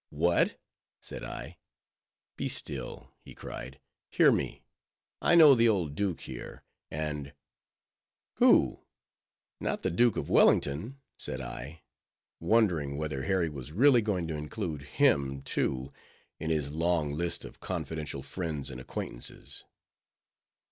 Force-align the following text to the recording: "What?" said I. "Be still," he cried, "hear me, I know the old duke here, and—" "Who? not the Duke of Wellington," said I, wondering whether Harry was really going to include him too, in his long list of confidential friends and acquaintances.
"What?" 0.09 0.59
said 0.99 1.23
I. 1.23 1.59
"Be 2.35 2.49
still," 2.49 3.13
he 3.23 3.35
cried, 3.35 3.79
"hear 4.09 4.31
me, 4.31 4.63
I 5.21 5.35
know 5.35 5.53
the 5.53 5.69
old 5.69 5.93
duke 5.93 6.21
here, 6.21 6.63
and—" 6.89 7.33
"Who? 8.37 8.79
not 9.59 9.83
the 9.83 9.91
Duke 9.91 10.17
of 10.17 10.27
Wellington," 10.27 10.99
said 11.17 11.39
I, 11.39 11.83
wondering 12.39 12.97
whether 12.97 13.25
Harry 13.25 13.49
was 13.49 13.71
really 13.71 14.01
going 14.01 14.27
to 14.29 14.33
include 14.35 14.81
him 14.97 15.43
too, 15.43 15.93
in 16.39 16.49
his 16.49 16.71
long 16.71 17.13
list 17.13 17.45
of 17.45 17.59
confidential 17.59 18.23
friends 18.23 18.71
and 18.71 18.81
acquaintances. 18.81 19.65